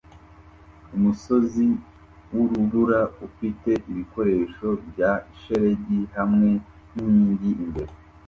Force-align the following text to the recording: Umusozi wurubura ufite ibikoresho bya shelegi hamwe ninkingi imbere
Umusozi 0.95 1.65
wurubura 2.31 3.01
ufite 3.27 3.69
ibikoresho 3.91 4.67
bya 4.87 5.13
shelegi 5.39 5.99
hamwe 6.17 6.49
ninkingi 6.91 7.51
imbere 7.65 7.93